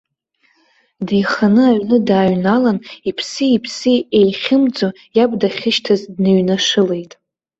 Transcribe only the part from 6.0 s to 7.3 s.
дныҩнашылеит.